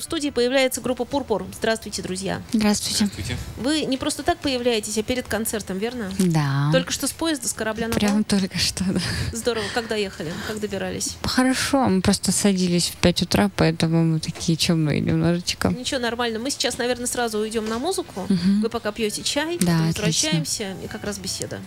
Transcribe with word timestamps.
В 0.00 0.04
студии 0.04 0.30
появляется 0.30 0.80
группа 0.80 1.04
Пурпур. 1.04 1.46
Здравствуйте, 1.54 2.00
друзья. 2.00 2.40
Здравствуйте. 2.54 3.06
Вы 3.58 3.82
не 3.82 3.98
просто 3.98 4.22
так 4.22 4.38
появляетесь, 4.38 4.96
а 4.96 5.02
перед 5.02 5.28
концертом, 5.28 5.76
верно? 5.76 6.10
Да. 6.18 6.70
Только 6.72 6.90
что 6.90 7.06
с 7.06 7.12
поезда, 7.12 7.48
с 7.48 7.52
корабля 7.52 7.88
на 7.88 7.94
Прям 7.94 8.14
бал? 8.14 8.24
только 8.24 8.56
что, 8.58 8.82
да. 8.84 9.00
Здорово. 9.32 9.64
Когда 9.74 9.96
ехали? 9.96 10.32
Как 10.48 10.58
добирались? 10.58 11.16
Хорошо, 11.22 11.84
мы 11.86 12.00
просто 12.00 12.32
садились 12.32 12.86
в 12.88 12.96
5 12.96 13.22
утра, 13.22 13.50
поэтому 13.54 14.02
мы 14.02 14.20
такие 14.20 14.56
чумные 14.56 15.00
немножечко. 15.00 15.68
Ничего, 15.68 16.00
нормально. 16.00 16.38
Мы 16.38 16.50
сейчас, 16.50 16.78
наверное, 16.78 17.06
сразу 17.06 17.38
уйдем 17.38 17.68
на 17.68 17.78
музыку. 17.78 18.24
Мгм. 18.26 18.62
Вы 18.62 18.70
пока 18.70 18.92
пьете 18.92 19.22
чай, 19.22 19.58
Да, 19.60 19.74
отлично. 19.74 19.86
возвращаемся, 19.86 20.76
и 20.82 20.88
как 20.88 21.04
раз 21.04 21.18
беседа. 21.18 21.60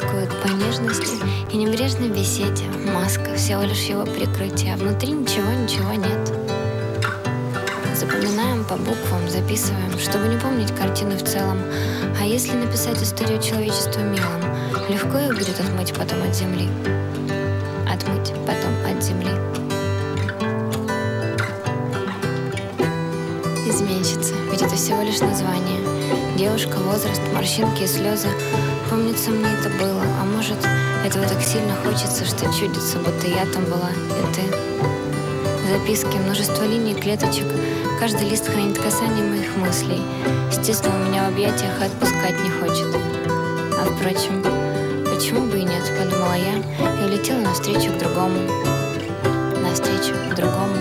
Тоскует 0.00 0.30
по 0.42 0.48
нежности 0.48 1.22
и 1.52 1.56
небрежной 1.56 2.08
беседе. 2.08 2.64
Маска 2.86 3.34
всего 3.34 3.62
лишь 3.62 3.82
его 3.82 4.04
прикрытие, 4.04 4.74
а 4.74 4.76
внутри 4.76 5.12
ничего, 5.12 5.50
ничего 5.52 5.92
нет. 5.92 6.32
Запоминаем 7.94 8.64
по 8.64 8.76
буквам, 8.76 9.28
записываем, 9.28 9.98
чтобы 9.98 10.28
не 10.28 10.38
помнить 10.38 10.74
картины 10.74 11.16
в 11.16 11.24
целом. 11.24 11.58
А 12.18 12.24
если 12.24 12.52
написать 12.52 13.02
историю 13.02 13.42
человечества 13.42 14.00
мелом 14.00 14.40
Легко 14.88 15.18
их 15.18 15.38
будет 15.38 15.60
отмыть 15.60 15.92
потом 15.92 16.22
от 16.22 16.34
земли? 16.34 16.68
Отмыть 17.86 18.32
потом 18.46 18.72
от 18.86 19.02
земли. 19.02 19.30
Изменщица, 23.68 24.34
ведь 24.50 24.62
это 24.62 24.76
всего 24.76 25.02
лишь 25.02 25.20
название. 25.20 25.80
Девушка, 26.38 26.78
возраст, 26.78 27.20
морщинки 27.34 27.82
и 27.82 27.86
слезы. 27.86 28.28
Помнится, 28.90 29.30
мне 29.30 29.46
это 29.52 29.68
было, 29.78 30.02
а 30.20 30.24
может, 30.24 30.58
этого 31.06 31.24
так 31.24 31.40
сильно 31.40 31.76
хочется, 31.76 32.24
что 32.24 32.52
чудится, 32.52 32.98
будто 32.98 33.28
я 33.28 33.46
там 33.46 33.64
была, 33.66 33.90
и 33.90 34.34
ты. 34.34 34.42
Записки, 35.70 36.16
множество 36.16 36.64
линий, 36.64 36.94
клеточек. 36.94 37.46
Каждый 38.00 38.28
лист 38.28 38.48
хранит 38.48 38.76
касание 38.78 39.24
моих 39.24 39.56
мыслей. 39.56 40.02
У 40.02 41.08
меня 41.08 41.24
в 41.24 41.32
объятиях 41.32 41.80
и 41.80 41.84
отпускать 41.84 42.34
не 42.42 42.50
хочет. 42.50 42.88
А 43.78 43.84
впрочем, 43.84 44.42
почему 45.04 45.46
бы 45.46 45.58
и 45.58 45.62
нет, 45.62 45.84
подумала 45.96 46.34
я, 46.34 46.58
и 46.58 47.04
улетела 47.08 47.40
навстречу 47.40 47.92
к 47.92 47.98
другому. 47.98 48.38
Навстречу 49.62 50.14
к 50.30 50.34
другому. 50.34 50.76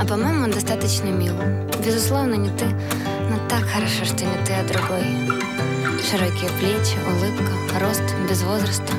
А 0.00 0.06
по-моему, 0.08 0.44
он 0.44 0.50
достаточно 0.50 1.08
мил. 1.08 1.34
Безусловно, 1.84 2.34
не 2.34 2.48
ты, 2.50 2.66
так 3.54 3.68
хорошо, 3.68 4.04
что 4.04 4.24
не 4.24 4.44
ты, 4.44 4.52
а 4.52 4.64
другой. 4.64 5.04
Широкие 6.02 6.50
плечи, 6.58 6.98
улыбка, 7.06 7.78
рост, 7.78 8.02
без 8.28 8.42
возраста. 8.42 8.92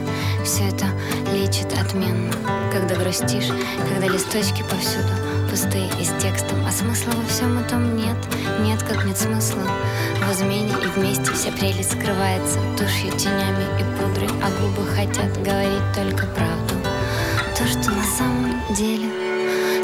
Все 0.46 0.70
это 0.70 0.86
лечит 1.34 1.74
отменно. 1.78 2.32
Когда 2.72 2.96
грустишь, 2.96 3.52
когда 3.90 4.08
листочки 4.08 4.64
повсюду 4.70 5.12
пустые 5.50 5.90
и 6.00 6.06
с 6.06 6.24
текстом, 6.24 6.66
а 6.66 6.72
смысла 6.72 7.12
во 7.12 7.28
всем 7.28 7.60
этом 7.60 7.98
нет, 7.98 8.16
нет, 8.62 8.82
как 8.84 9.04
нет 9.04 9.18
смысла. 9.18 9.64
В 10.26 10.32
измене 10.32 10.72
и 10.72 10.88
вместе 10.98 11.34
вся 11.34 11.52
прелесть 11.52 11.92
скрывается 11.92 12.60
тушью, 12.78 13.12
тенями 13.18 13.66
и 13.78 13.84
пудрой, 14.00 14.30
а 14.42 14.50
губы 14.62 14.88
хотят 14.88 15.36
говорить 15.44 15.94
только 15.94 16.28
правду. 16.28 16.76
То, 17.58 17.68
что 17.68 17.92
на 17.92 18.06
самом 18.06 18.74
деле 18.74 19.10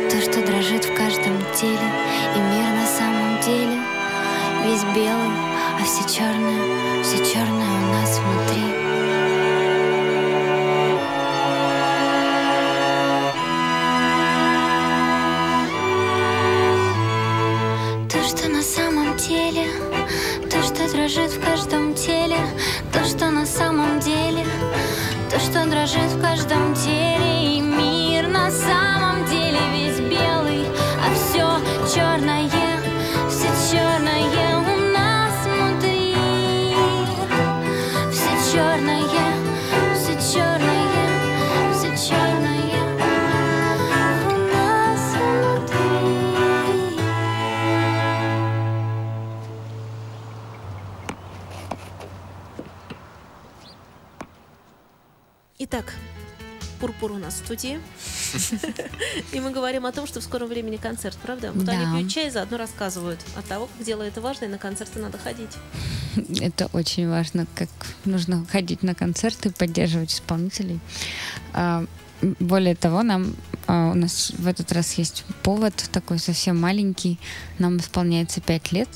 то, 0.10 0.22
что 0.22 0.46
дрожит 0.46 0.86
в 0.86 0.96
каждом 0.96 1.38
теле 1.56 1.92
Весь 4.64 4.84
белый, 4.96 5.32
а 5.80 5.84
все 5.84 6.08
черное 6.08 7.04
Все 7.04 7.18
черное 7.26 7.90
у 7.90 7.94
нас 7.94 8.20
внутри 8.20 8.71
черное 38.72 39.04
Все 39.94 40.14
черное 40.34 40.88
Все 41.74 41.90
черное 42.10 42.84
у 44.28 44.38
нас 44.54 45.14
внутри 45.14 45.82
Итак, 55.60 55.94
Пурпур 56.80 57.12
у 57.12 57.18
нас 57.18 57.36
в 57.36 57.46
студии. 57.46 57.80
И 59.32 59.40
мы 59.40 59.52
говорим 59.52 59.86
о 59.86 59.92
том, 59.92 60.08
что 60.08 60.20
в 60.20 60.24
скором 60.24 60.48
времени 60.48 60.78
концерт, 60.78 61.18
правда? 61.22 61.52
Вот 61.54 61.66
Да. 61.66 61.74
они 61.74 62.00
пьют 62.00 62.12
чай, 62.12 62.30
заодно 62.30 62.58
рассказывают 62.58 63.20
от 63.36 63.46
того, 63.46 63.68
как 63.68 63.86
дело 63.86 64.04
это 64.04 64.22
важно, 64.22 64.46
и 64.46 64.48
на 64.48 64.58
концерты 64.58 65.00
надо 65.00 65.18
ходить. 65.18 65.52
Это 66.42 66.70
очень 66.74 67.08
важно, 67.10 67.48
как 67.56 67.70
нужно 68.06 68.46
ходить 68.52 68.84
на 68.84 68.96
концерты, 68.96 69.52
поддерживать 69.52 70.14
исполнителей. 70.14 70.80
А, 71.54 71.86
Более 72.40 72.76
того, 72.76 73.02
нам 73.02 73.36
а, 73.68 73.90
у 73.92 73.94
нас 73.96 74.32
в 74.38 74.46
этот 74.48 74.72
раз 74.72 74.94
есть 74.94 75.24
повод 75.42 75.74
такой 75.92 76.20
совсем 76.20 76.60
маленький. 76.60 77.18
Нам 77.58 77.78
исполняется 77.78 78.42
пять 78.42 78.72
лет. 78.72 78.90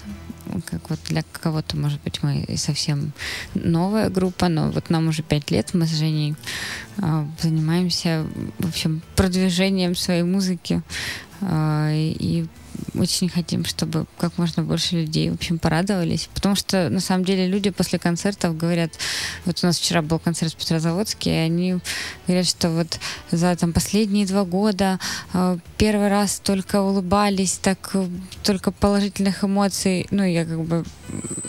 Как 0.65 0.89
вот 0.89 0.99
для 1.07 1.23
кого-то, 1.23 1.77
может 1.77 2.01
быть, 2.03 2.21
мы 2.23 2.45
совсем 2.57 3.11
новая 3.53 4.09
группа, 4.09 4.47
но 4.47 4.71
вот 4.71 4.89
нам 4.89 5.07
уже 5.07 5.23
пять 5.23 5.51
лет, 5.51 5.73
мы 5.73 5.85
с 5.85 5.95
Женей 5.97 6.35
а, 6.97 7.27
занимаемся, 7.41 8.25
в 8.59 8.67
общем, 8.67 9.01
продвижением 9.15 9.95
своей 9.95 10.23
музыки. 10.23 10.81
А, 11.41 11.91
И 11.93 12.45
очень 12.93 13.29
хотим, 13.29 13.65
чтобы 13.65 14.05
как 14.17 14.37
можно 14.37 14.63
больше 14.63 14.95
людей, 14.95 15.29
в 15.29 15.35
общем, 15.35 15.59
порадовались. 15.59 16.29
Потому 16.33 16.55
что, 16.55 16.89
на 16.89 16.99
самом 16.99 17.25
деле, 17.25 17.47
люди 17.47 17.69
после 17.69 17.99
концертов 17.99 18.57
говорят... 18.57 18.91
Вот 19.45 19.59
у 19.63 19.65
нас 19.67 19.77
вчера 19.77 20.01
был 20.01 20.19
концерт 20.19 20.53
в 20.53 20.57
Петрозаводске, 20.57 21.29
и 21.31 21.37
они 21.37 21.77
говорят, 22.27 22.47
что 22.47 22.69
вот 22.69 22.99
за 23.31 23.55
там, 23.55 23.73
последние 23.73 24.25
два 24.25 24.43
года 24.43 24.99
э, 25.33 25.57
первый 25.77 26.09
раз 26.09 26.39
только 26.43 26.81
улыбались, 26.81 27.57
так 27.61 27.91
э, 27.93 28.07
только 28.43 28.71
положительных 28.71 29.43
эмоций. 29.43 30.07
Ну, 30.11 30.23
я 30.23 30.45
как 30.45 30.61
бы, 30.61 30.85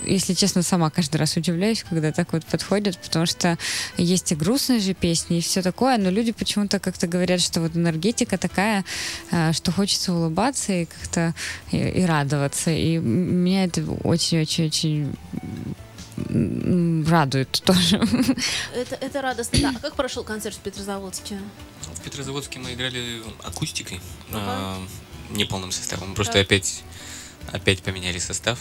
если 0.04 0.34
честно, 0.34 0.62
сама 0.62 0.90
каждый 0.90 1.16
раз 1.16 1.36
удивляюсь, 1.36 1.84
когда 1.88 2.12
так 2.12 2.32
вот 2.32 2.44
подходят, 2.44 2.98
потому 2.98 3.26
что 3.26 3.58
есть 3.96 4.32
и 4.32 4.34
грустные 4.34 4.80
же 4.80 4.94
песни, 4.94 5.38
и 5.38 5.40
все 5.40 5.62
такое, 5.62 5.98
но 5.98 6.10
люди 6.10 6.32
почему-то 6.32 6.78
как-то 6.78 7.06
говорят, 7.06 7.40
что 7.40 7.60
вот 7.60 7.76
энергетика 7.76 8.38
такая, 8.38 8.84
э, 9.30 9.52
что 9.52 9.72
хочется 9.72 10.12
улыбаться 10.12 10.72
и 10.72 10.84
как-то 10.84 11.15
и, 11.72 11.76
и 11.76 12.04
радоваться. 12.04 12.70
И 12.70 12.98
меня 12.98 13.64
это 13.64 13.82
очень-очень-очень 14.04 15.14
радует 17.08 17.50
тоже. 17.64 18.00
Это, 18.74 18.94
это 18.96 19.22
радостно. 19.22 19.58
Да. 19.60 19.72
А 19.76 19.80
как 19.80 19.94
прошел 19.96 20.24
концерт 20.24 20.56
в 20.56 20.60
Петрозаводске? 20.60 21.38
В 21.94 22.00
Петрозаводске 22.00 22.58
мы 22.58 22.72
играли 22.74 23.22
акустикой, 23.42 24.00
Ага. 24.30 24.40
а, 24.46 24.78
неполным 25.30 25.72
составом. 25.72 26.14
Просто 26.14 26.34
Так. 26.34 26.42
опять, 26.42 26.82
опять 27.52 27.82
поменяли 27.82 28.18
состав. 28.18 28.58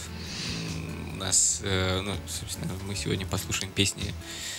Нас, 1.26 1.58
э, 1.64 2.02
ну, 2.02 2.14
собственно, 2.28 2.72
мы 2.86 2.94
сегодня 2.94 3.26
послушаем 3.26 3.72
песни 3.72 4.14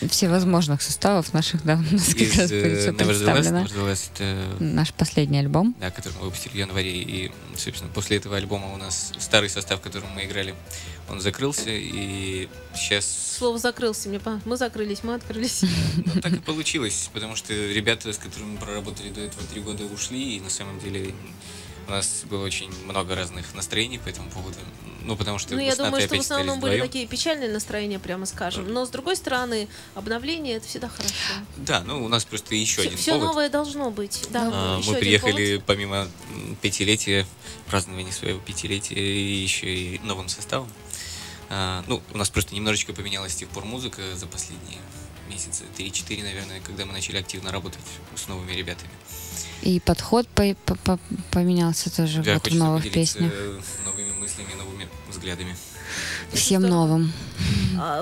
Всевозможных 0.09 0.81
составов 0.81 1.31
наших, 1.33 1.63
да, 1.63 1.75
у 1.75 1.93
нас 1.95 2.07
как 2.13 2.17
раз 2.35 2.51
будет 2.51 2.51
э, 2.51 2.79
все 2.81 2.89
Nevertheless. 2.89 3.05
представлено. 3.07 3.61
Nevertheless, 3.63 4.09
это 4.13 4.63
Наш 4.63 4.91
последний 4.93 5.39
альбом. 5.39 5.73
да, 5.79 5.91
который 5.91 6.15
мы 6.15 6.25
выпустили 6.25 6.51
в 6.51 6.55
январе. 6.55 6.91
И, 6.91 7.31
собственно, 7.55 7.89
после 7.93 8.17
этого 8.17 8.35
альбома 8.35 8.73
у 8.73 8.77
нас 8.77 9.13
старый 9.17 9.49
состав, 9.49 9.79
которым 9.79 10.09
мы 10.11 10.25
играли, 10.25 10.55
он 11.09 11.21
закрылся. 11.21 11.69
И 11.69 12.49
сейчас 12.75 13.05
Слово 13.37 13.59
закрылся 13.59 14.09
мне. 14.09 14.19
по- 14.19 14.41
Мы 14.43 14.57
закрылись, 14.57 15.03
мы 15.03 15.13
открылись. 15.13 15.61
ну, 16.05 16.19
так 16.21 16.33
и 16.33 16.39
получилось, 16.39 17.09
потому 17.13 17.37
что 17.37 17.53
ребята, 17.53 18.11
с 18.11 18.17
которыми 18.17 18.51
мы 18.55 18.57
проработали 18.57 19.09
до 19.09 19.21
этого 19.21 19.41
три 19.53 19.61
года, 19.61 19.85
ушли. 19.85 20.35
И 20.35 20.41
на 20.41 20.49
самом 20.49 20.81
деле 20.81 21.15
у 21.87 21.91
нас 21.91 22.23
было 22.29 22.43
очень 22.43 22.69
много 22.85 23.15
разных 23.15 23.53
настроений 23.55 23.97
по 23.97 24.09
этому 24.09 24.29
поводу. 24.29 24.57
Ну, 25.03 25.15
потому 25.15 25.39
что 25.39 25.53
Ну, 25.55 25.61
я 25.61 25.75
думаю, 25.75 26.01
что 26.05 26.15
в 26.15 26.19
основном 26.19 26.59
были 26.59 26.73
вдвоем. 26.73 26.87
такие 26.87 27.07
печальные 27.07 27.49
настроения, 27.49 27.97
прямо 27.97 28.25
скажем. 28.25 28.67
Но, 28.73 28.85
с 28.85 28.89
другой 28.89 29.15
стороны, 29.15 29.69
обновление— 29.95 30.55
это 30.57 30.67
всегда 30.67 30.89
хорошо. 30.89 31.13
Да, 31.55 31.81
ну 31.85 32.03
у 32.03 32.09
нас 32.09 32.25
просто 32.25 32.55
еще 32.55 32.81
один 32.81 32.97
Все 32.97 33.13
повод. 33.13 33.27
новое 33.27 33.49
должно 33.49 33.89
быть. 33.89 34.27
Да, 34.31 34.49
А, 34.53 34.81
Мы 34.85 34.95
приехали 34.95 35.63
помимо 35.65 36.07
пятилетия, 36.61 37.25
празднования 37.67 38.11
своего 38.11 38.39
пятилетия, 38.39 39.43
еще 39.43 39.73
и 39.73 39.99
новым 39.99 40.27
составом. 40.27 40.69
А, 41.49 41.83
Ну, 41.87 42.01
у 42.13 42.17
нас 42.17 42.29
просто 42.29 42.53
немножечко 42.53 42.91
поменялась 42.91 43.31
с 43.31 43.35
тех 43.37 43.47
пор 43.49 43.63
музыка 43.63 44.01
за 44.17 44.27
последние 44.27 44.79
месяца 45.29 45.63
3-4, 45.77 46.23
наверное, 46.23 46.59
когда 46.61 46.85
мы 46.85 46.93
начали 46.93 47.17
активно 47.17 47.51
работать 47.51 47.79
с 48.15 48.27
новыми 48.27 48.51
ребятами. 48.53 48.89
И 49.61 49.79
подход 49.79 50.27
по- 50.29 50.55
по- 50.65 50.75
по- 50.75 50.99
поменялся 51.31 51.93
тоже 51.95 52.21
Да, 52.23 52.35
вот 52.35 52.47
в 52.47 52.55
новых 52.55 52.91
песнях. 52.91 53.31
новыми 53.85 54.11
мыслями, 54.13 54.53
новыми 54.57 54.87
взглядами. 55.09 55.55
Всем 56.33 56.61
новым. 56.63 57.11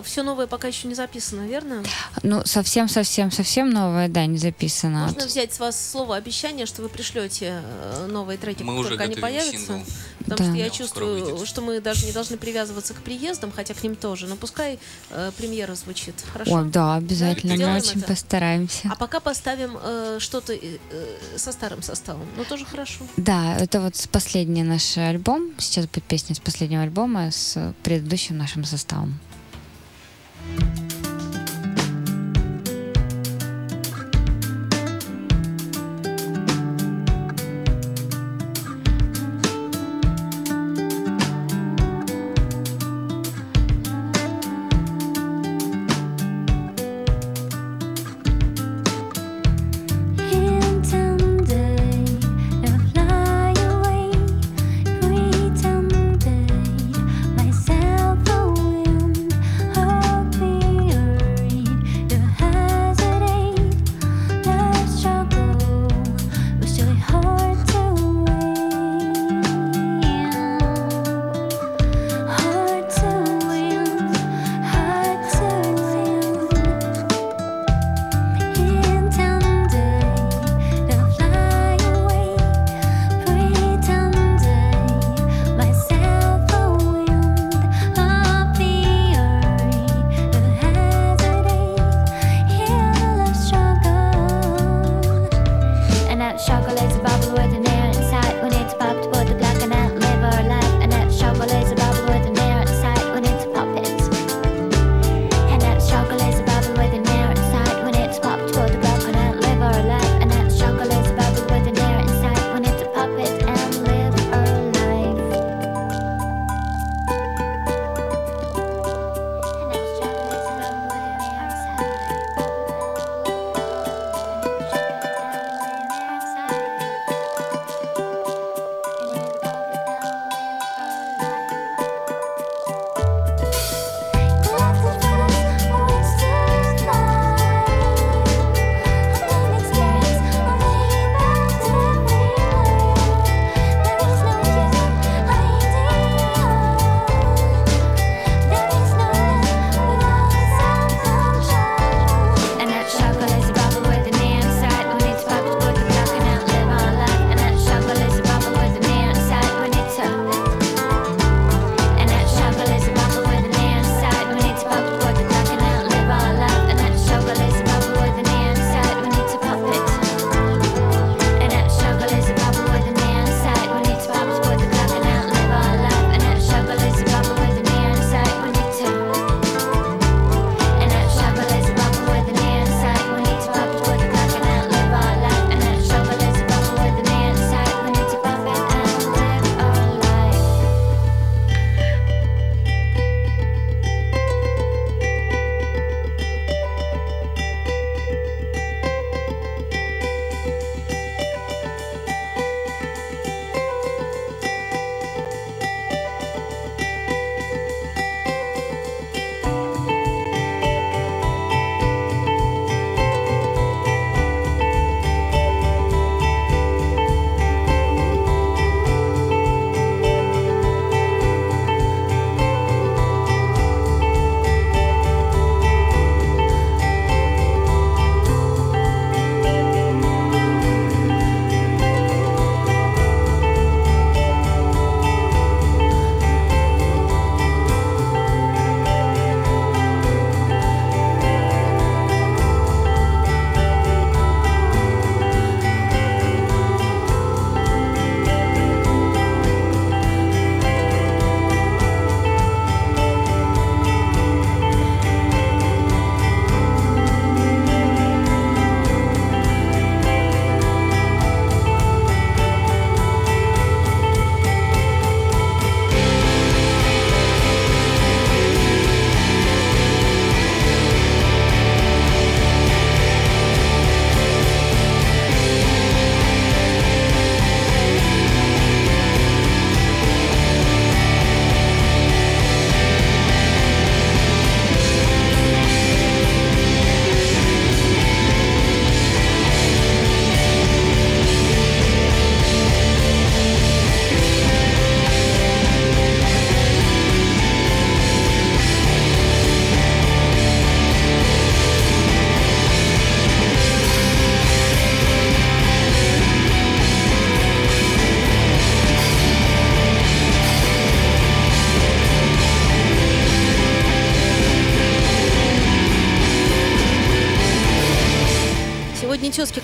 все 0.04 0.24
новое 0.24 0.48
пока 0.48 0.68
еще 0.68 0.88
не 0.88 0.95
записано, 0.95 1.48
верно? 1.48 1.83
Ну, 2.24 2.44
совсем-совсем-совсем 2.45 3.69
новое, 3.69 4.07
да, 4.07 4.25
не 4.25 4.38
записано. 4.38 5.06
Можно 5.06 5.25
взять 5.27 5.54
с 5.54 5.60
вас 5.60 5.92
слово 5.92 6.16
обещание, 6.18 6.66
что 6.66 6.81
вы 6.81 6.89
пришлете 6.89 7.62
э, 7.63 8.07
новые 8.10 8.38
треки, 8.38 8.63
Мы 8.63 8.74
как 8.74 8.80
уже 8.80 8.89
только 8.89 9.04
они 9.06 9.16
появятся. 9.16 9.57
сингл. 9.66 9.83
Потому 10.25 10.50
Да. 10.50 10.56
что 10.56 10.63
я 10.63 10.69
чувствую, 10.69 11.45
что 11.45 11.62
мы 11.62 11.80
даже 11.81 12.06
не 12.06 12.12
должны 12.12 12.38
привязываться 12.38 12.94
к 12.94 13.01
приездам, 13.01 13.51
хотя 13.51 13.74
к 13.74 13.83
ним 13.83 13.95
тоже. 13.95 14.27
Но 14.27 14.36
пускай 14.36 14.80
э, 15.10 15.31
премьера 15.38 15.75
звучит. 15.75 16.16
Хорошо? 16.33 16.51
Ой, 16.51 16.69
да, 16.69 16.95
обязательно, 16.95 17.56
мы 17.56 17.77
очень 17.77 18.00
это? 18.00 18.07
постараемся. 18.07 18.89
А 18.92 18.95
пока 18.95 19.19
поставим 19.19 19.77
э, 19.81 20.18
что-то 20.19 20.54
э, 20.54 20.77
со 21.38 21.51
старым 21.51 21.81
составом. 21.81 22.25
Ну, 22.38 22.44
тоже 22.44 22.66
хорошо. 22.66 23.06
Да, 23.18 23.56
это 23.57 23.81
вот 23.81 23.94
последний 24.12 24.63
наш 24.63 24.98
альбом. 24.98 25.51
Сейчас 25.57 25.86
будет 25.86 26.04
песня 26.06 26.36
с 26.36 26.39
последнего 26.39 26.83
альбома 26.83 27.31
с 27.31 27.74
предыдущим 27.83 28.38
нашим 28.38 28.63
составом. 28.63 29.19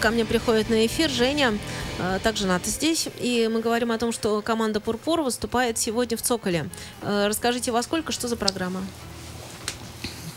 Ко 0.01 0.09
мне 0.09 0.25
приходят 0.25 0.69
на 0.69 0.85
эфир. 0.85 1.09
Женя, 1.09 1.53
э, 1.99 2.19
также 2.23 2.47
Ната 2.47 2.69
здесь. 2.69 3.07
И 3.19 3.47
мы 3.51 3.61
говорим 3.61 3.91
о 3.91 3.97
том, 3.97 4.11
что 4.11 4.41
команда 4.41 4.79
Пурпур 4.79 5.21
выступает 5.21 5.77
сегодня 5.77 6.17
в 6.17 6.21
Цоколе. 6.21 6.69
Э, 7.01 7.27
Расскажите, 7.27 7.71
во 7.71 7.83
сколько, 7.83 8.11
что 8.11 8.27
за 8.27 8.35
программа? 8.35 8.81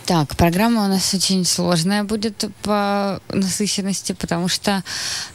Так, 0.05 0.37
программа 0.37 0.85
у 0.85 0.89
нас 0.89 1.15
очень 1.15 1.47
сложная 1.47 2.05
будет 2.05 2.45
по 2.61 3.23
насыщенности, 3.31 4.13
потому 4.13 4.49
что 4.49 4.85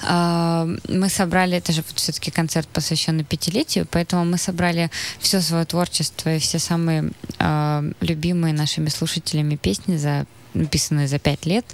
э, 0.03 0.77
мы 0.88 1.09
собрали, 1.09 1.57
это 1.57 1.71
же 1.71 1.83
все-таки 1.95 2.29
концерт, 2.29 2.67
посвященный 2.67 3.24
пятилетию, 3.24 3.88
поэтому 3.89 4.25
мы 4.25 4.38
собрали 4.38 4.91
все 5.19 5.41
свое 5.41 5.65
творчество 5.65 6.36
и 6.36 6.39
все 6.39 6.59
самые 6.59 7.12
э, 7.39 7.91
любимые 8.01 8.53
нашими 8.53 8.89
слушателями 8.89 9.55
песни 9.55 9.98
за 9.98 10.27
написанные 10.53 11.08
за 11.08 11.20
пять 11.20 11.46
лет, 11.46 11.65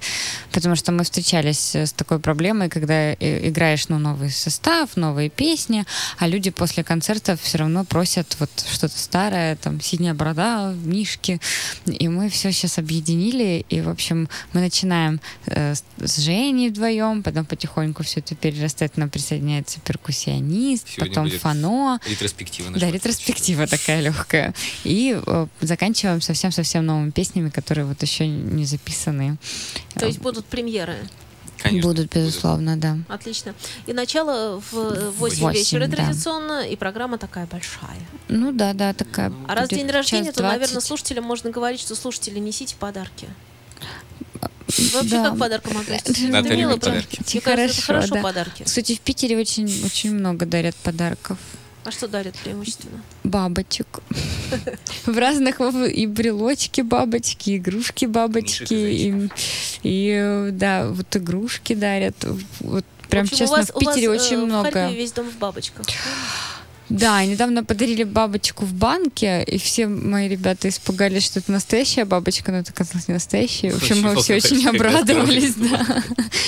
потому 0.51 0.75
что 0.75 0.91
мы 0.91 1.03
встречались 1.03 1.75
с 1.75 1.94
такой 1.94 2.20
проблемой, 2.20 2.70
когда 2.70 3.12
э, 3.13 3.48
играешь 3.50 3.88
ну, 3.89 4.00
новый 4.00 4.29
состав, 4.32 4.96
новые 4.98 5.29
песни, 5.29 5.86
а 6.17 6.27
люди 6.27 6.50
после 6.50 6.84
концерта 6.84 7.38
все 7.38 7.60
равно 7.60 7.84
просят 7.86 8.36
вот 8.39 8.50
что-то 8.72 8.98
старое, 8.98 9.55
там 9.55 9.79
«Синяя 9.82 10.13
борода», 10.13 10.74
«Мишки», 10.84 11.39
и 11.86 12.08
мы 12.08 12.29
все 12.29 12.51
сейчас 12.51 12.77
объединили, 12.77 13.65
и, 13.70 13.82
в 13.82 13.89
общем, 13.89 14.27
мы 14.53 14.62
начинаем 14.62 15.20
э, 15.48 15.74
с- 15.75 16.17
Женей 16.17 16.70
вдвоем, 16.70 17.24
потом 17.24 17.46
потихоньку 17.46 18.03
все 18.03 18.20
это 18.20 18.36
перерастает, 18.36 18.98
нам 18.98 19.10
присоединяется 19.10 19.79
перкуссионист, 19.82 20.88
Сегодня 20.89 21.13
потом 21.13 21.29
фано, 21.39 22.00
Ретроспектива. 22.08 22.72
да, 22.72 22.91
ретроспектива 22.91 23.67
такая 23.67 24.01
легкая. 24.01 24.53
И 24.84 25.20
э, 25.25 25.48
заканчиваем 25.62 26.22
совсем-совсем 26.22 26.86
новыми 26.86 27.12
песнями, 27.12 27.50
которые 27.50 27.86
вот 27.86 28.01
еще 28.01 28.27
не 28.27 28.65
записаны. 28.77 29.38
То 29.96 30.05
есть 30.05 30.20
будут 30.20 30.46
премьеры. 30.46 30.98
Конечно, 31.58 31.89
будут, 31.89 32.13
безусловно, 32.13 32.77
да. 32.77 32.98
Отлично. 33.08 33.55
И 33.88 33.94
начало 33.94 34.62
в 34.72 34.74
8 34.74 35.39
Восемь, 35.39 35.51
вечера 35.51 35.88
да. 35.88 35.96
традиционно, 35.96 36.67
и 36.67 36.75
программа 36.75 37.17
такая 37.17 37.48
большая. 37.48 37.98
Ну 38.27 38.51
да, 38.51 38.74
да, 38.74 38.94
такая. 38.94 39.32
А 39.48 39.55
раз 39.55 39.70
будет 39.70 39.79
день 39.79 39.89
рождения, 39.89 40.32
то, 40.32 40.44
наверное, 40.44 40.67
20. 40.74 40.88
слушателям 40.88 41.24
можно 41.24 41.50
говорить, 41.50 41.79
что 41.79 41.96
слушатели, 41.96 42.39
несите 42.39 42.75
подарки. 42.75 43.27
Вы 44.77 44.89
вообще 44.94 45.10
Да. 45.10 45.24
как 45.25 45.36
к 45.36 45.39
подаркам 45.39 45.77
относитесь? 45.77 46.22
Ната 46.29 46.48
Это 46.48 46.58
мило, 46.58 46.70
любит 46.72 46.84
подарки. 46.84 47.22
Мне 47.34 47.41
кажется, 47.41 47.77
это 47.77 47.86
Хорошо, 47.86 47.86
хорошо 47.88 48.13
да. 48.15 48.22
подарки. 48.22 48.63
Кстати, 48.63 48.96
в 48.96 49.00
Питере 49.00 49.38
очень, 49.38 49.86
очень 49.86 50.13
много 50.13 50.46
дарят 50.46 50.75
подарков. 50.75 51.38
А 51.86 51.92
что 51.92 52.08
дарят 52.08 52.36
преимущественно? 52.44 53.00
Бабочек. 53.24 54.00
В 55.06 55.18
разных 55.18 55.62
и 55.62 56.08
брелочки 56.08 56.82
бабочки, 56.82 57.58
игрушки 57.58 58.06
бабочки, 58.06 58.74
и, 58.74 59.30
и, 59.84 60.50
да, 60.51 60.88
вот 60.88 61.15
игрушки 61.15 61.75
дарят. 61.75 62.15
Вот 62.60 62.86
прям 63.08 63.25
в 63.25 63.27
общем, 63.27 63.38
честно, 63.38 63.58
у 63.58 63.60
вас, 63.60 63.70
в 63.70 63.77
Питере 63.77 64.10
у 64.10 64.13
вас, 64.13 64.25
очень 64.25 64.38
э, 64.38 64.42
В 64.42 64.46
много. 64.46 64.72
Харькове 64.72 64.98
весь 64.98 65.12
дом 65.12 65.30
в 65.30 65.38
бабочках. 65.38 65.86
Да, 66.89 67.24
недавно 67.25 67.63
подарили 67.63 68.04
бабочку 68.04 68.65
в 68.65 68.74
банке, 68.74 69.44
и 69.44 69.58
все 69.58 69.88
мои 69.88 70.27
ребята 70.27 70.70
испугались, 70.70 71.25
что 71.25 71.39
это 71.39 71.51
настоящая 71.51 72.06
бабочка, 72.06 72.51
но 72.51 72.60
это 72.60 72.72
оказалось 72.72 73.08
не 73.08 73.15
настоящая. 73.15 73.72
В 73.72 73.77
общем, 73.77 74.01
мы 74.01 74.15
все 74.18 74.36
очень 74.36 74.68
обрадовались, 74.68 75.56
да. 75.56 76.04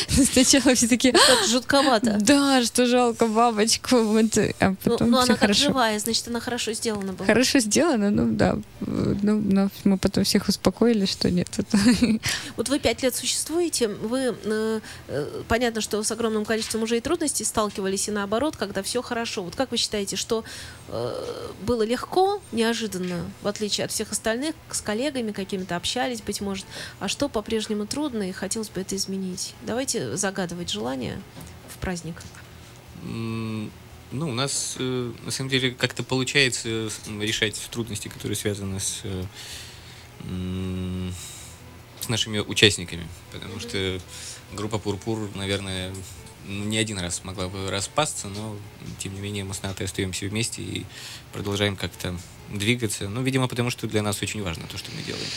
Сначала 0.33 0.75
все 0.75 0.87
такие, 0.87 1.15
Что-то 1.15 1.47
жутковато. 1.47 2.17
да, 2.19 2.63
что 2.63 2.85
жалко 2.85 3.27
бабочку. 3.27 3.97
Вот, 3.97 4.37
а 4.59 4.69
Ну, 4.69 4.75
потом 4.83 5.11
ну, 5.11 5.17
она 5.19 5.35
как 5.35 5.53
живая, 5.53 5.97
значит, 5.99 6.27
она 6.27 6.39
хорошо 6.39 6.73
сделана 6.73 7.13
была. 7.13 7.25
Хорошо 7.25 7.59
сделано, 7.59 8.11
ну 8.11 8.35
да. 8.35 8.57
Ну, 8.81 9.41
но 9.41 9.69
мы 9.83 9.97
потом 9.97 10.23
всех 10.23 10.47
успокоили, 10.47 11.05
что 11.05 11.29
нет. 11.31 11.49
Это... 11.57 11.77
Вот 12.57 12.69
вы 12.69 12.79
пять 12.79 13.03
лет 13.03 13.15
существуете, 13.15 13.87
вы, 13.87 14.35
э, 14.43 14.79
э, 15.07 15.41
понятно, 15.47 15.81
что 15.81 16.01
с 16.01 16.11
огромным 16.11 16.45
количеством 16.45 16.83
уже 16.83 16.97
и 16.97 16.99
трудностей 16.99 17.43
сталкивались, 17.43 18.07
и 18.07 18.11
наоборот, 18.11 18.55
когда 18.55 18.81
все 18.83 19.01
хорошо. 19.01 19.43
Вот 19.43 19.55
как 19.55 19.71
вы 19.71 19.77
считаете, 19.77 20.15
что 20.15 20.26
э, 20.87 21.51
было 21.61 21.83
легко, 21.83 22.41
неожиданно, 22.51 23.29
в 23.41 23.47
отличие 23.47 23.85
от 23.85 23.91
всех 23.91 24.11
остальных, 24.11 24.55
с 24.69 24.81
коллегами 24.81 25.31
какими-то 25.31 25.75
общались, 25.75 26.21
быть 26.21 26.41
может, 26.41 26.65
а 26.99 27.07
что 27.07 27.29
по-прежнему 27.29 27.85
трудно, 27.85 28.29
и 28.29 28.31
хотелось 28.31 28.69
бы 28.69 28.81
это 28.81 28.95
изменить? 28.95 29.55
Давайте 29.61 30.15
загадывать 30.17 30.69
желание 30.69 31.21
в 31.69 31.77
праздник. 31.77 32.21
Ну, 33.03 34.29
у 34.29 34.33
нас, 34.33 34.75
э, 34.79 35.11
на 35.25 35.31
самом 35.31 35.49
деле, 35.49 35.71
как-то 35.71 36.03
получается 36.03 36.89
решать 37.19 37.59
трудности, 37.71 38.07
которые 38.07 38.35
связаны 38.37 38.79
с, 38.79 39.01
э, 39.03 39.23
с 42.07 42.09
нашими 42.09 42.39
участниками. 42.39 43.07
Потому 43.31 43.59
что 43.59 43.99
группа 44.53 44.79
Пурпур, 44.79 45.29
наверное, 45.35 45.93
ну, 46.47 46.63
не 46.65 46.77
один 46.77 46.99
раз 46.99 47.23
могла 47.23 47.49
бы 47.49 47.69
распасться, 47.69 48.27
но, 48.27 48.55
тем 48.99 49.13
не 49.13 49.19
менее, 49.19 49.43
мы 49.43 49.53
с 49.53 49.61
Натой 49.61 49.85
остаемся 49.85 50.25
вместе 50.25 50.61
и 50.61 50.85
продолжаем 51.33 51.75
как-то 51.75 52.15
двигаться. 52.49 53.09
Ну, 53.09 53.21
видимо, 53.21 53.47
потому 53.47 53.69
что 53.69 53.87
для 53.87 54.01
нас 54.01 54.21
очень 54.21 54.41
важно 54.41 54.65
то, 54.67 54.77
что 54.77 54.89
мы 54.95 55.03
делаем. 55.03 55.27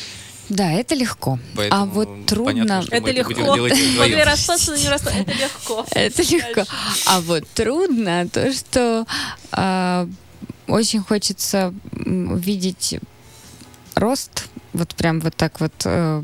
Да, 0.49 0.73
это 0.73 0.95
легко. 0.95 1.39
а 1.39 1.57
Поэтому 1.57 1.87
вот 1.87 2.27
трудно... 2.27 2.53
понятно, 2.53 2.85
Это 2.91 3.11
легко. 3.11 3.57
Могли 3.99 4.23
расстаться, 4.23 4.73
но 4.73 4.77
не 4.77 4.89
расстаться. 4.89 5.21
Это 5.21 5.33
легко. 5.33 5.87
Это 5.91 6.23
легко. 6.23 6.65
А 7.07 7.21
вот 7.21 7.49
трудно 7.55 8.29
то, 8.29 8.53
что 8.53 9.07
а, 9.53 10.09
очень 10.67 11.03
хочется 11.03 11.73
м, 11.93 12.33
увидеть 12.33 12.99
рост, 13.95 14.49
вот 14.73 14.95
прям 14.95 15.21
вот 15.21 15.37
так 15.37 15.61
вот 15.61 15.73
э, 15.85 16.23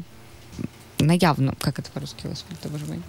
наявно, 0.99 1.55
как 1.61 1.79
это 1.79 1.91
по-русски, 1.91 2.27
господи, 2.27 2.59
боже 2.71 2.85
мой. 2.87 3.01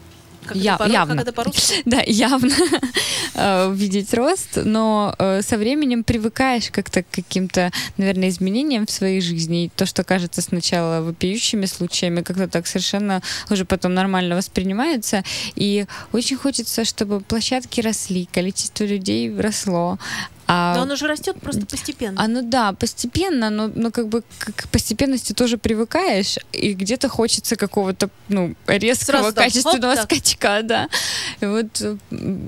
Как, 0.45 0.55
Я- 0.55 0.75
это, 0.75 0.85
по- 0.85 0.89
явно. 0.89 1.13
как 1.15 1.23
это 1.23 1.33
по-русски? 1.33 1.81
Да, 1.85 2.01
явно 2.05 2.53
э, 3.33 3.67
увидеть 3.67 4.13
рост, 4.13 4.57
но 4.63 5.13
э, 5.19 5.41
со 5.41 5.57
временем 5.57 6.05
привыкаешь 6.05 6.69
как-то 6.71 7.03
к 7.03 7.09
каким-то, 7.11 7.69
наверное, 7.97 8.29
изменениям 8.29 8.85
в 8.85 8.91
своей 8.91 9.19
жизни. 9.19 9.65
И 9.65 9.69
то, 9.75 9.85
что 9.85 10.05
кажется 10.05 10.41
сначала 10.41 11.01
вопиющими 11.01 11.65
случаями, 11.65 12.21
как-то 12.21 12.47
так 12.47 12.65
совершенно 12.65 13.21
уже 13.49 13.65
потом 13.65 13.93
нормально 13.93 14.37
воспринимается. 14.37 15.23
И 15.55 15.85
очень 16.13 16.37
хочется, 16.37 16.85
чтобы 16.85 17.19
площадки 17.19 17.81
росли, 17.81 18.29
количество 18.31 18.85
людей 18.85 19.35
росло. 19.37 19.99
А, 20.47 20.75
Но 20.75 20.83
оно 20.83 20.95
же 20.95 21.07
растет 21.07 21.39
просто 21.41 21.65
постепенно. 21.65 22.21
а 22.23 22.27
ну 22.27 22.41
да, 22.41 22.71
постепенно, 22.71 23.49
но, 23.49 23.67
но 23.67 23.91
как 23.91 24.07
бы 24.07 24.23
к, 24.39 24.69
постепенности 24.69 25.33
тоже 25.33 25.57
привыкаешь, 25.57 26.37
и 26.53 26.73
где-то 26.73 27.09
хочется 27.09 27.57
какого-то, 27.57 28.09
ну, 28.29 28.55
резкого, 28.65 29.17
Сразу 29.19 29.35
качественного 29.35 29.95
хоп, 29.95 30.05
скачка, 30.05 30.61
да. 30.63 30.87
И 31.41 31.45
вот 31.45 31.67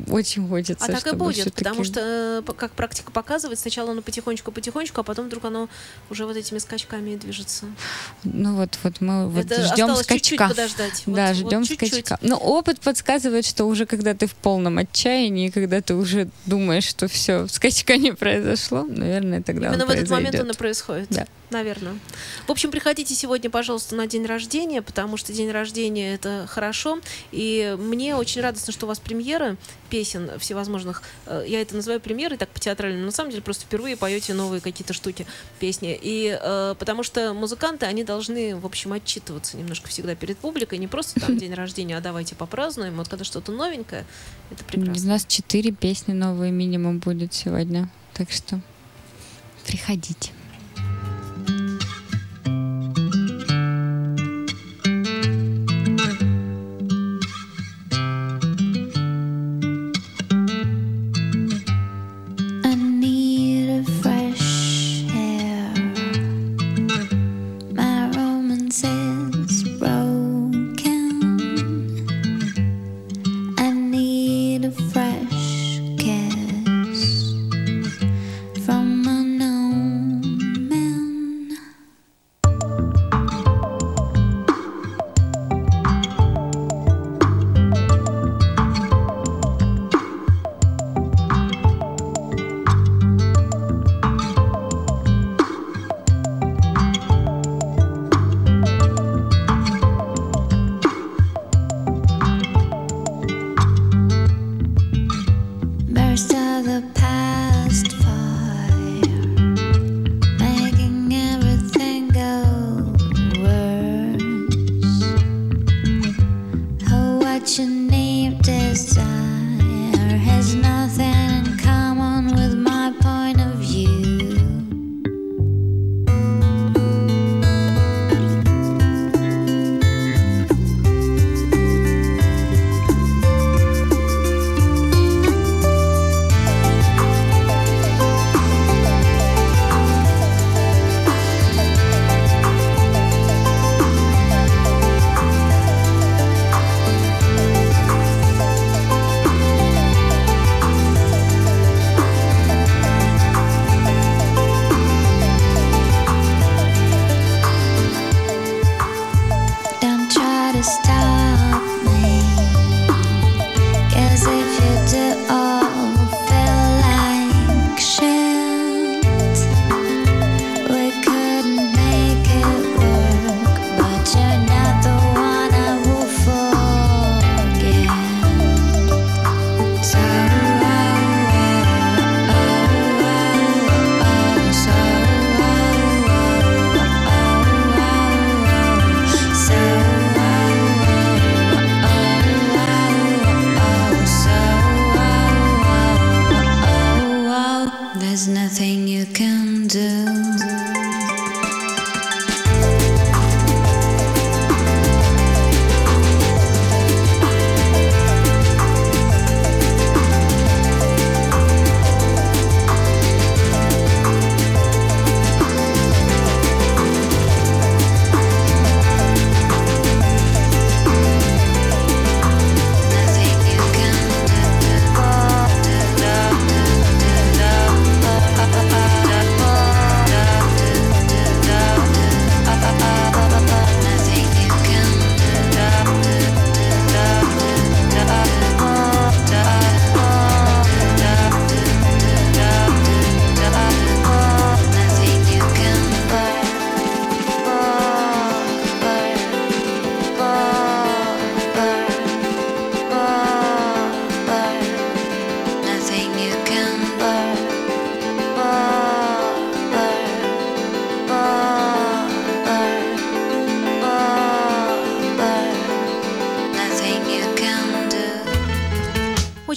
очень 0.09 0.47
хочется, 0.47 0.85
А 0.85 0.91
так 0.91 1.07
и 1.07 1.15
будет, 1.15 1.53
потому 1.53 1.83
что, 1.83 1.99
э, 2.47 2.53
как 2.57 2.71
практика 2.71 3.11
показывает, 3.11 3.59
сначала 3.59 3.91
оно 3.91 4.01
потихонечку-потихонечку, 4.01 5.01
а 5.01 5.03
потом 5.03 5.25
вдруг 5.25 5.43
оно 5.45 5.67
уже 6.09 6.25
вот 6.25 6.37
этими 6.37 6.59
скачками 6.59 7.17
движется. 7.17 7.65
Ну 8.23 8.55
вот, 8.55 8.77
вот 8.83 9.01
мы 9.01 9.27
вот 9.27 9.45
Это 9.45 9.65
ждем 9.73 9.89
чуть-чуть 9.95 10.35
скачка. 10.35 10.47
подождать. 10.49 11.03
Вот- 11.05 11.15
да, 11.15 11.27
вот 11.33 11.35
ждем 11.35 11.63
чуть-чуть. 11.65 11.93
скачка. 12.05 12.17
Но 12.21 12.37
опыт 12.37 12.79
подсказывает, 12.79 13.45
что 13.45 13.65
уже 13.65 13.85
когда 13.85 14.13
ты 14.13 14.25
в 14.25 14.35
полном 14.35 14.77
отчаянии, 14.77 15.49
когда 15.49 15.81
ты 15.81 15.95
уже 15.95 16.29
думаешь, 16.45 16.85
что 16.85 17.07
все, 17.09 17.47
скачка 17.47 17.88
не 17.97 18.11
произошло, 18.13 18.83
наверное, 18.83 19.41
тогда 19.41 19.67
Именно 19.67 19.85
в 19.85 19.89
этот 19.89 20.09
момент 20.09 20.35
оно 20.35 20.53
происходит. 20.53 21.07
Да. 21.09 21.25
Наверное. 21.49 21.97
В 22.45 22.51
общем, 22.51 22.69
приходите 22.69 23.15
сегодня, 23.15 23.49
пожалуйста, 23.49 23.95
на 23.95 24.05
день 24.05 24.23
рождения, 24.27 24.83
потому 24.83 25.17
что 25.17 25.33
день 25.33 25.49
рождения 25.49 26.13
это 26.13 26.45
хорошо. 26.47 26.99
И 27.31 27.75
мне 27.79 28.15
очень 28.15 28.41
радостно, 28.41 28.71
что 28.71 28.85
у 28.85 28.89
вас 28.89 28.99
премьера 28.99 29.57
песен 29.89 30.29
всевозможных. 30.37 31.01
Э, 31.25 31.43
Я 31.47 31.61
это 31.61 31.75
называю 31.75 31.99
премьерой 31.99 32.37
так 32.37 32.49
по-театральному. 32.49 33.05
На 33.05 33.11
самом 33.11 33.31
деле 33.31 33.41
просто 33.41 33.65
впервые 33.65 33.97
поете 33.97 34.35
новые 34.35 34.61
какие-то 34.61 34.93
штуки, 34.93 35.25
песни. 35.59 35.97
И 35.99 36.37
э, 36.39 36.75
потому 36.77 37.01
что 37.01 37.33
музыканты, 37.33 37.87
они 37.87 38.03
должны, 38.03 38.55
в 38.55 38.65
общем, 38.67 38.93
отчитываться 38.93 39.57
немножко 39.57 39.87
всегда 39.87 40.13
перед 40.13 40.37
публикой. 40.37 40.77
Не 40.77 40.87
просто 40.87 41.19
там 41.19 41.35
день 41.39 41.53
рождения, 41.55 41.97
а 41.97 42.01
давайте 42.01 42.35
попразднуем. 42.35 42.95
Вот 42.97 43.07
когда 43.07 43.25
что-то 43.25 43.51
новенькое, 43.51 44.05
это 44.51 44.63
У 44.63 44.67
прекрасно. 44.67 45.07
нас 45.13 45.25
четыре 45.25 45.71
песни 45.71 46.13
новые 46.13 46.51
минимум 46.51 46.99
будет 46.99 47.33
сегодня. 47.33 47.78
Так 48.19 48.33
что 48.33 48.59
приходите. 49.65 50.31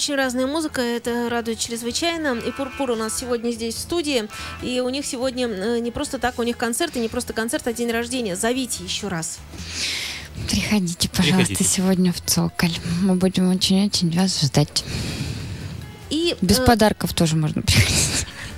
Очень 0.03 0.15
разная 0.15 0.47
музыка, 0.47 0.81
это 0.81 1.29
радует 1.29 1.59
чрезвычайно. 1.59 2.37
И 2.37 2.51
Пурпур 2.51 2.91
у 2.91 2.95
нас 2.97 3.17
сегодня 3.17 3.51
здесь 3.51 3.75
в 3.75 3.79
студии. 3.79 4.27
И 4.61 4.81
у 4.81 4.89
них 4.89 5.05
сегодня 5.05 5.47
э, 5.47 5.79
не 5.79 5.91
просто 5.91 6.19
так, 6.19 6.39
у 6.39 6.43
них 6.43 6.57
концерт, 6.57 6.97
и 6.97 6.99
не 6.99 7.07
просто 7.07 7.31
концерт, 7.31 7.65
а 7.67 7.71
день 7.71 7.89
рождения. 7.89 8.35
Зовите 8.35 8.83
еще 8.83 9.07
раз. 9.07 9.39
Приходите, 10.49 11.07
пожалуйста, 11.07 11.37
Приходите. 11.37 11.63
сегодня 11.63 12.11
в 12.11 12.19
Цоколь. 12.19 12.73
Мы 13.01 13.15
будем 13.15 13.49
очень-очень 13.49 14.11
вас 14.11 14.41
ждать. 14.41 14.83
И 16.09 16.35
Без 16.41 16.59
э, 16.59 16.65
подарков 16.65 17.13
тоже 17.13 17.37
можно 17.37 17.61
приходить. 17.61 17.92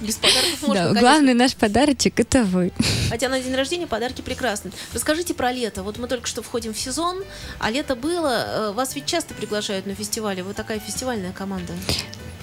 Без 0.05 0.15
подарков 0.15 0.61
можно, 0.61 0.73
Да, 0.75 0.81
конечно. 0.89 1.01
главный 1.01 1.33
наш 1.33 1.55
подарочек 1.55 2.19
это 2.19 2.43
вы. 2.43 2.71
Хотя 3.09 3.29
на 3.29 3.39
день 3.39 3.55
рождения 3.55 3.87
подарки 3.87 4.21
прекрасны. 4.21 4.71
Расскажите 4.93 5.33
про 5.33 5.51
лето. 5.51 5.83
Вот 5.83 5.97
мы 5.97 6.07
только 6.07 6.27
что 6.27 6.41
входим 6.41 6.73
в 6.73 6.79
сезон, 6.79 7.23
а 7.59 7.69
лето 7.71 7.95
было. 7.95 8.45
Э, 8.47 8.71
Вас 8.71 8.95
ведь 8.95 9.05
часто 9.05 9.33
приглашают 9.33 9.85
на 9.85 9.95
фестивали. 9.95 10.41
Вы 10.41 10.53
такая 10.53 10.79
фестивальная 10.79 11.31
команда. 11.31 11.73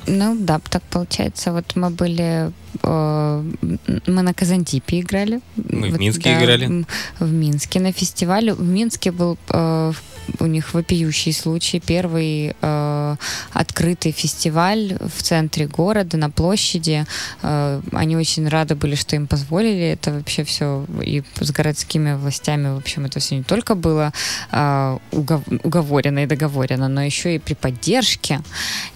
Ну 0.06 0.36
да, 0.38 0.60
так 0.70 0.82
получается. 0.84 1.52
Вот 1.52 1.76
мы 1.76 1.90
были, 1.90 2.52
мы 2.82 4.22
на 4.22 4.34
Казантипе 4.34 5.00
играли. 5.00 5.40
Мы 5.56 5.88
в 5.88 5.90
Вот, 5.92 6.00
Минске 6.00 6.22
да, 6.24 6.42
играли. 6.42 6.84
В 7.18 7.32
Минске 7.32 7.80
на 7.80 7.92
фестивале. 7.92 8.54
В 8.54 8.62
Минске 8.62 9.12
был 9.12 9.38
э, 9.48 9.92
у 10.38 10.46
них 10.46 10.74
вопиющий 10.74 11.32
случай. 11.32 11.80
Первый 11.80 12.54
э, 12.60 13.16
открытый 13.52 14.12
фестиваль 14.12 14.96
в 15.00 15.22
центре 15.22 15.66
города, 15.66 16.16
на 16.16 16.30
площади. 16.30 17.06
Э, 17.42 17.80
они 17.92 18.16
очень 18.16 18.48
рады 18.48 18.74
были, 18.74 18.94
что 18.94 19.16
им 19.16 19.26
позволили 19.26 19.82
это 19.92 20.12
вообще 20.12 20.44
все. 20.44 20.84
И 21.02 21.22
с 21.40 21.50
городскими 21.50 22.14
властями, 22.14 22.74
в 22.74 22.78
общем, 22.78 23.04
это 23.04 23.20
все 23.20 23.36
не 23.36 23.42
только 23.42 23.74
было 23.74 24.12
э, 24.50 24.98
угов- 25.12 25.46
уговорено 25.62 26.20
и 26.20 26.26
договорено, 26.26 26.88
но 26.88 27.02
еще 27.02 27.34
и 27.34 27.38
при 27.38 27.54
поддержке. 27.54 28.40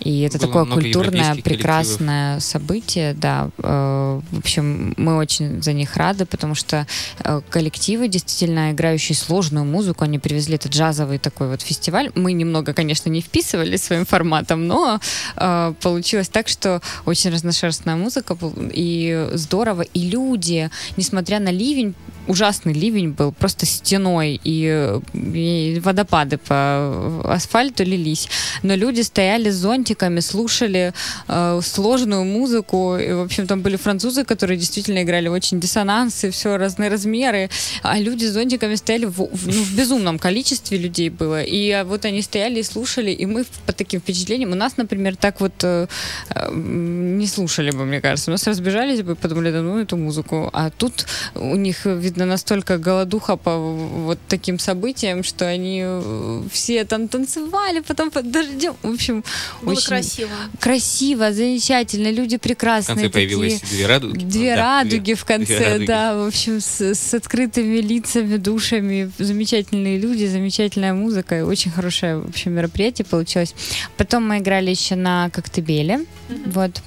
И 0.01 0.21
это 0.23 0.39
Было 0.39 0.47
такое 0.47 0.65
культурное, 0.67 1.35
прекрасное 1.37 2.41
событие, 2.41 3.15
да. 3.15 3.51
Э, 3.67 4.21
В 4.33 4.39
общем, 4.39 4.95
мы 4.97 5.17
очень 5.17 5.63
за 5.63 5.73
них 5.73 5.97
рады, 5.97 6.25
потому 6.25 6.55
что 6.55 6.87
э, 7.25 7.41
коллективы, 7.51 8.09
действительно 8.09 8.73
играющие 8.73 9.17
сложную 9.17 9.65
музыку, 9.65 10.05
они 10.05 10.19
привезли 10.19 10.55
этот 10.55 10.73
джазовый 10.73 11.19
такой 11.19 11.49
вот 11.49 11.63
фестиваль. 11.63 12.11
Мы 12.15 12.33
немного, 12.33 12.73
конечно, 12.73 13.11
не 13.11 13.21
вписывались 13.21 13.83
своим 13.83 14.05
форматом, 14.05 14.67
но 14.67 15.01
э, 15.37 15.75
получилось 15.83 16.29
так, 16.29 16.49
что 16.49 16.81
очень 17.07 17.31
разношерстная 17.31 17.97
музыка 17.97 18.37
и 18.73 19.29
здорово, 19.33 19.83
и 19.83 20.11
люди, 20.11 20.71
несмотря 20.97 21.41
на 21.41 21.51
ливень, 21.51 21.95
ужасный 22.27 22.73
ливень 22.73 23.11
был, 23.11 23.33
просто 23.33 23.67
стеной, 23.67 24.41
и, 24.43 24.99
и 25.15 25.81
водопады 25.83 26.39
по 26.39 27.23
асфальту 27.25 27.85
лились. 27.85 28.29
Но 28.63 28.75
люди 28.75 29.03
стояли 29.03 29.51
с 29.51 29.57
зонтиками, 29.57 30.21
слушали 30.21 30.93
э, 31.29 31.61
сложную 31.63 32.25
музыку. 32.25 32.97
И, 32.97 33.13
в 33.13 33.21
общем, 33.23 33.47
там 33.47 33.63
были 33.63 33.77
французы, 33.77 34.25
которые 34.25 34.59
действительно 34.59 35.03
играли 35.03 35.29
очень 35.29 35.61
диссонансы, 35.61 36.31
все 36.31 36.57
разные 36.57 36.91
размеры. 36.91 37.51
А 37.83 37.99
люди 37.99 38.25
с 38.25 38.33
зонтиками 38.33 38.75
стояли 38.75 39.07
в, 39.07 39.19
в- 39.19 39.47
ну, 39.47 39.63
в 39.63 39.77
безумном 39.77 40.19
количестве 40.19 40.79
людей 40.79 41.11
было. 41.11 41.43
И 41.43 41.71
а, 41.71 41.85
вот 41.85 42.05
они 42.05 42.23
стояли 42.23 42.61
и 42.61 42.63
слушали, 42.63 43.11
и 43.11 43.27
мы 43.27 43.45
по 43.67 43.73
таким 43.73 44.01
впечатлениям. 44.01 44.53
У 44.53 44.55
нас, 44.55 44.77
например, 44.77 45.17
так 45.17 45.41
вот 45.41 45.53
э, 45.63 45.87
э, 46.31 46.55
не 46.55 47.27
слушали 47.27 47.71
бы, 47.71 47.85
мне 47.85 48.01
кажется. 48.01 48.31
У 48.31 48.33
нас 48.33 48.47
разбежались 48.47 49.03
бы, 49.03 49.15
подумали, 49.15 49.51
да 49.51 49.63
ну 49.63 49.79
эту 49.79 49.97
музыку. 49.97 50.51
А 50.53 50.71
тут 50.71 51.07
у 51.35 51.57
них, 51.57 51.85
видно, 51.85 52.16
настолько 52.25 52.79
голодуха 52.79 53.37
по 53.37 53.57
вот 53.59 54.19
таким 54.29 54.59
событиям, 54.59 55.23
что 55.23 55.47
они 55.47 55.83
э, 55.85 56.43
все 56.51 56.85
там 56.85 57.09
танцевали, 57.09 57.81
потом 57.81 58.11
под 58.11 58.31
дождем. 58.31 58.75
В 58.83 58.95
общем, 58.95 59.25
Было 59.63 59.73
очень 59.73 59.87
красиво. 59.89 60.31
красиво, 60.61 61.33
замечательно, 61.33 62.11
люди 62.11 62.37
В 62.39 62.41
прекрасные. 62.41 62.95
конце 62.97 63.09
такие. 63.11 63.29
появилось 63.29 63.61
две 63.61 63.87
радуги. 63.87 64.25
Две 64.25 64.55
Да, 64.55 64.61
радуги 64.83 64.99
две- 65.01 65.15
в 65.15 65.25
конце, 65.25 65.57
две 65.59 65.69
радуги. 65.69 65.87
да, 65.89 66.17
в 66.17 66.27
общем, 66.29 66.61
с, 66.61 66.81
с 66.81 67.15
открытыми 67.15 67.79
лицами, 67.79 68.37
душами, 68.37 69.11
замечательные 69.19 69.99
люди, 69.99 70.25
замечательная 70.27 70.95
музыка, 70.95 71.39
и 71.39 71.43
очень 71.43 71.71
хорошее, 71.71 72.19
в 72.19 72.29
общем, 72.29 72.53
мероприятие 72.53 73.05
получилось. 73.05 73.55
Потом 73.97 74.27
мы 74.29 74.39
играли 74.39 74.71
еще 74.71 74.95
на 74.95 75.29
Коктебеле, 75.31 76.05
вот. 76.47 76.81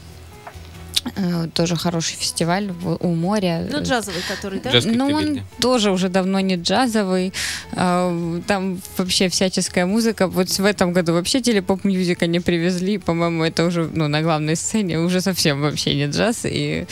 Э, 1.16 1.48
Тоже 1.54 1.76
хороший 1.76 2.16
фестиваль 2.18 2.72
в- 2.72 2.98
у 3.00 3.16
моря. 3.16 3.68
Ну, 3.72 3.82
джазовый, 3.82 4.22
который, 4.28 4.60
да? 4.60 4.72
Джаз 4.72 4.86
как 4.86 4.96
Ну, 4.96 5.08
ты 5.08 5.16
он 5.16 5.42
тоже 5.62 5.92
уже 5.92 6.10
давно 6.10 6.40
не 6.40 6.56
джазовый. 6.56 7.34
А, 7.74 8.40
Там 8.48 8.82
вообще 8.98 9.30
всяческая 9.30 9.86
музыка. 9.86 10.28
Вот 10.28 10.50
в 10.50 10.66
этом 10.66 10.94
году 10.94 11.14
вообще 11.14 11.40
телепоп-мьюзик 11.42 12.22
они 12.24 12.40
привезли. 12.40 12.98
По-моему, 12.98 13.44
это 13.44 13.66
уже 13.66 13.90
ну, 13.94 14.08
на 14.08 14.22
главной 14.22 14.56
сцене 14.56 15.00
уже 15.00 15.22
совсем 15.22 15.62
вообще 15.62 15.96
не 15.96 16.08
джаз. 16.08 16.42
И 16.46 16.86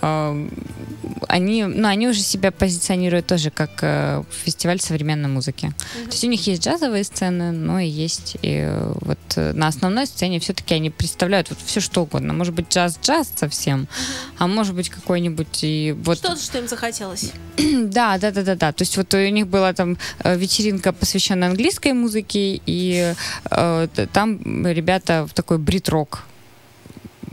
они, 0.00 1.64
ну, 1.64 1.88
они 1.88 2.08
уже 2.08 2.20
себя 2.20 2.50
позиционируют 2.50 3.26
тоже 3.26 3.50
как 3.50 3.70
э, 3.82 4.22
фестиваль 4.30 4.80
современной 4.80 5.28
музыки. 5.28 5.72
То 6.04 6.12
есть 6.12 6.24
у 6.24 6.28
них 6.28 6.46
есть 6.46 6.64
джазовые 6.64 7.04
сцены, 7.04 7.52
но 7.52 7.78
и 7.80 7.88
есть 7.88 8.36
и 8.42 8.60
э, 8.66 8.92
вот 9.00 9.18
э, 9.36 9.52
на 9.52 9.68
основной 9.68 10.06
сцене 10.06 10.40
все-таки 10.40 10.74
они 10.74 10.90
представляют 10.90 11.50
вот 11.50 11.58
все 11.64 11.80
что 11.80 12.02
угодно. 12.02 12.32
Может 12.32 12.54
быть 12.54 12.68
джаз-джаз 12.68 13.32
совсем, 13.36 13.88
а 14.38 14.46
может 14.46 14.74
быть 14.74 14.88
какой-нибудь 14.88 15.62
и 15.62 15.94
вот 16.04 16.18
Что-то, 16.18 16.40
что 16.40 16.58
им 16.58 16.68
захотелось. 16.68 17.32
да, 17.56 18.18
да, 18.18 18.30
да, 18.30 18.42
да, 18.42 18.54
да. 18.54 18.72
То 18.72 18.82
есть 18.82 18.96
вот 18.96 19.12
у 19.14 19.28
них 19.28 19.48
была 19.48 19.72
там 19.72 19.98
э, 20.20 20.36
вечеринка, 20.36 20.92
посвященная 20.92 21.48
английской 21.48 21.92
музыке, 21.92 22.60
и 22.64 23.14
э, 23.50 23.88
там 24.12 24.66
ребята 24.66 25.26
в 25.26 25.34
такой 25.34 25.58
брит-рок. 25.58 26.24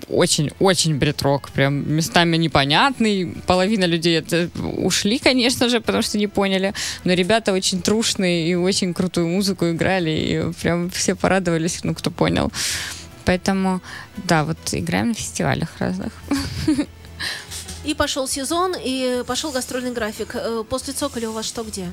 Очень, 0.09 0.51
очень 0.59 0.95
брит-рок, 0.95 1.49
прям 1.51 1.93
местами 1.95 2.37
непонятный. 2.37 3.35
Половина 3.45 3.85
людей 3.85 4.17
это 4.17 4.49
ушли, 4.77 5.19
конечно 5.19 5.69
же, 5.69 5.81
потому 5.81 6.01
что 6.01 6.17
не 6.17 6.27
поняли. 6.27 6.73
Но 7.03 7.13
ребята 7.13 7.53
очень 7.53 7.81
трушные 7.81 8.47
и 8.49 8.55
очень 8.55 8.93
крутую 8.93 9.27
музыку 9.27 9.69
играли, 9.69 10.09
и 10.09 10.53
прям 10.61 10.89
все 10.89 11.15
порадовались, 11.15 11.83
ну, 11.83 11.93
кто 11.93 12.11
понял. 12.11 12.51
Поэтому, 13.25 13.81
да, 14.17 14.43
вот 14.43 14.57
играем 14.71 15.09
на 15.09 15.13
фестивалях 15.13 15.69
разных. 15.79 16.13
И 17.83 17.93
пошел 17.93 18.27
сезон, 18.27 18.73
и 18.79 19.23
пошел 19.27 19.51
гастрольный 19.51 19.91
график. 19.91 20.31
Э, 20.33 20.63
После 20.67 20.93
Цоколя 20.93 21.29
у 21.29 21.33
вас 21.33 21.45
что 21.45 21.63
где? 21.63 21.85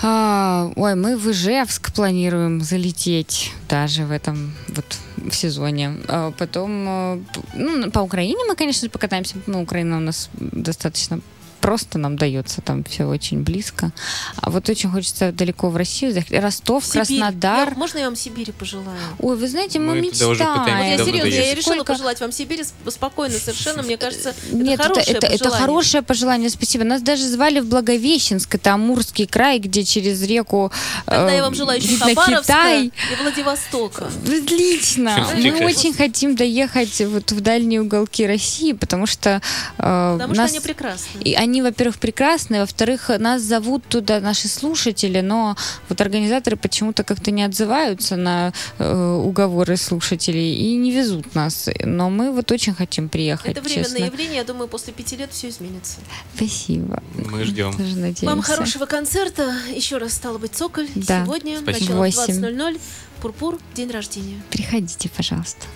А, 0.00 0.70
ой, 0.76 0.94
мы 0.94 1.16
в 1.16 1.30
Ижевск 1.30 1.92
планируем 1.92 2.60
залететь 2.60 3.52
даже 3.68 4.04
в 4.04 4.12
этом 4.12 4.54
вот 4.68 4.84
в 5.30 5.34
сезоне. 5.34 5.96
А 6.08 6.30
потом, 6.32 6.86
э, 6.88 7.18
ну, 7.54 7.90
по 7.90 8.00
Украине 8.00 8.44
мы, 8.48 8.56
конечно, 8.56 8.88
покатаемся. 8.88 9.36
Ну, 9.46 9.62
Украина 9.62 9.96
у 9.96 10.00
нас 10.00 10.30
достаточно 10.34 11.20
просто 11.64 11.98
нам 11.98 12.18
дается, 12.18 12.60
там 12.60 12.84
все 12.84 13.04
очень 13.06 13.42
близко. 13.42 13.90
А 14.36 14.50
вот 14.50 14.68
очень 14.68 14.90
хочется 14.90 15.32
далеко 15.32 15.70
в 15.70 15.76
Россию 15.78 16.12
заехать. 16.12 16.38
Ростов, 16.42 16.84
Сибирь. 16.84 16.98
Краснодар. 17.20 17.70
Я- 17.70 17.74
можно 17.74 17.98
я 17.98 18.04
вам 18.04 18.16
Сибири 18.16 18.52
пожелаю? 18.52 18.98
Ой, 19.18 19.34
вы 19.34 19.48
знаете, 19.48 19.78
мы, 19.78 19.94
Мы 19.94 20.02
мечтаем. 20.02 20.36
Я 20.38 20.98
серьезно, 21.02 21.28
я 21.28 21.54
решила 21.54 21.82
пожелать 21.82 22.20
вам 22.20 22.32
Сибири 22.32 22.64
сп- 22.64 22.90
спокойно 22.90 23.38
совершенно. 23.38 23.82
Мне 23.82 23.96
кажется, 23.96 24.34
Нет, 24.52 24.74
это 24.78 24.82
хорошее 24.82 25.16
это, 25.16 25.26
это, 25.26 25.26
это 25.26 25.38
пожелание. 25.44 25.60
хорошее 25.66 26.02
пожелание, 26.02 26.50
спасибо. 26.50 26.84
Нас 26.84 27.00
даже 27.00 27.26
звали 27.26 27.60
в 27.60 27.66
Благовещенск, 27.66 28.54
это 28.56 28.74
Амурский 28.74 29.26
край, 29.26 29.58
где 29.58 29.84
через 29.84 30.20
реку 30.22 30.70
Тогда 31.06 31.32
э, 31.32 31.36
я 31.36 31.42
вам 31.42 31.54
желаю 31.54 31.80
еще 31.80 31.88
видно 31.88 32.08
Хабаровска 32.08 32.42
Китай. 32.42 32.86
и 32.86 33.22
Владивостока. 33.22 34.10
Отлично. 34.26 35.28
Мы 35.34 35.64
очень 35.64 35.94
хотим 35.94 36.36
доехать 36.36 37.00
вот 37.06 37.32
в 37.32 37.40
дальние 37.40 37.80
уголки 37.80 38.26
России, 38.26 38.72
потому 38.72 39.06
что 39.06 39.40
э, 39.78 40.12
Потому 40.18 40.34
что 40.34 40.42
нас... 40.42 40.50
они 40.50 40.60
прекрасны. 40.60 41.22
И 41.22 41.34
они, 41.34 41.53
во-первых, 41.62 41.98
прекрасные, 41.98 42.60
во-вторых, 42.60 43.10
нас 43.18 43.42
зовут 43.42 43.84
туда 43.88 44.20
наши 44.20 44.48
слушатели, 44.48 45.20
но 45.20 45.56
вот 45.88 46.00
организаторы 46.00 46.56
почему-то 46.56 47.04
как-то 47.04 47.30
не 47.30 47.42
отзываются 47.42 48.16
на 48.16 48.52
э, 48.78 49.14
уговоры 49.24 49.76
слушателей 49.76 50.54
и 50.54 50.76
не 50.76 50.90
везут 50.92 51.34
нас. 51.34 51.68
Но 51.84 52.10
мы 52.10 52.32
вот 52.32 52.50
очень 52.52 52.74
хотим 52.74 53.08
приехать, 53.08 53.52
Это 53.52 53.60
временное 53.60 53.84
честно. 53.84 54.04
явление. 54.04 54.36
Я 54.36 54.44
думаю, 54.44 54.68
после 54.68 54.92
пяти 54.92 55.16
лет 55.16 55.30
все 55.32 55.48
изменится. 55.48 55.98
Спасибо. 56.34 57.02
Мы 57.14 57.44
ждем. 57.44 57.72
Тоже 57.72 57.96
надеемся. 57.96 58.26
Вам 58.26 58.42
хорошего 58.42 58.86
концерта. 58.86 59.54
Еще 59.74 59.98
раз 59.98 60.12
стало 60.14 60.38
быть 60.38 60.52
Цоколь. 60.54 60.88
Да. 60.94 61.24
Сегодня, 61.24 61.58
Спасибо. 61.58 61.94
начало 61.94 61.96
в 61.96 61.98
Восемь. 61.98 62.44
20.00. 62.44 62.80
Пурпур, 63.24 63.58
день 63.74 63.90
рождения. 63.90 64.38
Приходите, 64.50 65.08
пожалуйста. 65.08 65.66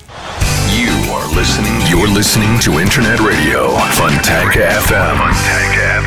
You 0.68 0.92
are 1.10 1.26
listening. 1.34 1.80
You're 1.88 2.06
listening 2.14 2.58
to 2.60 2.78
Internet 2.78 3.20
Radio 3.20 3.70
Fontanka 3.92 4.68
FM. 4.82 5.16
Fontanka 5.16 6.02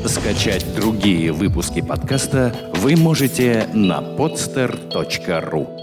FM. 0.00 0.08
Скачать 0.08 0.64
другие 0.74 1.30
выпуски 1.32 1.82
подкаста 1.82 2.72
вы 2.76 2.96
можете 2.96 3.68
на 3.74 4.00
podster.ru 4.00 5.81